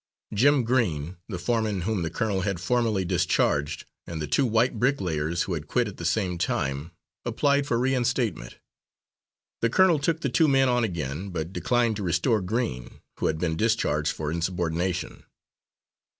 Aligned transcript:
Jim 0.33 0.63
Green, 0.63 1.17
the 1.29 1.37
foreman 1.37 1.81
whom 1.81 2.01
the 2.01 2.09
colonel 2.09 2.41
had 2.41 2.59
formerly 2.59 3.05
discharged, 3.05 3.85
and 4.07 4.19
the 4.19 4.25
two 4.25 4.47
white 4.47 4.79
brick 4.79 4.99
layers 4.99 5.43
who 5.43 5.53
had 5.53 5.67
quit 5.67 5.87
at 5.87 5.97
the 5.97 6.05
same 6.05 6.39
time, 6.39 6.89
applied 7.23 7.67
for 7.67 7.77
reinstatement. 7.77 8.57
The 9.61 9.69
colonel 9.69 9.99
took 9.99 10.21
the 10.21 10.27
two 10.29 10.47
men 10.47 10.67
on 10.69 10.83
again, 10.83 11.29
but 11.29 11.53
declined 11.53 11.97
to 11.97 12.03
restore 12.03 12.41
Green, 12.41 13.01
who 13.19 13.27
had 13.27 13.37
been 13.37 13.55
discharged 13.55 14.11
for 14.11 14.31
insubordination. 14.31 15.21